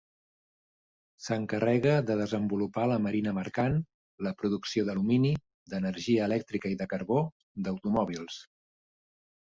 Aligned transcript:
S'encarrega 1.25 1.91
de 2.07 2.15
desenvolupar 2.21 2.85
la 2.91 2.97
marina 3.07 3.33
mercant, 3.39 3.77
la 4.29 4.33
producció 4.41 4.87
d'alumini, 4.89 5.35
d'energia 5.75 6.27
elèctrica 6.31 6.73
i 6.77 6.81
de 6.81 6.89
carbó, 6.95 7.23
d'automòbils. 7.69 8.41